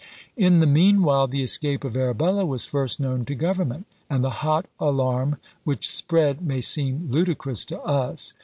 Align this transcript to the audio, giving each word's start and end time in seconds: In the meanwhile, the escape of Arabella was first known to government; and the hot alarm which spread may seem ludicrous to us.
In 0.35 0.61
the 0.61 0.65
meanwhile, 0.65 1.27
the 1.27 1.43
escape 1.43 1.83
of 1.83 1.95
Arabella 1.95 2.43
was 2.43 2.65
first 2.65 2.99
known 2.99 3.23
to 3.25 3.35
government; 3.35 3.85
and 4.09 4.23
the 4.23 4.31
hot 4.41 4.65
alarm 4.79 5.35
which 5.63 5.87
spread 5.87 6.41
may 6.41 6.59
seem 6.59 7.07
ludicrous 7.11 7.63
to 7.65 7.79
us. 7.81 8.33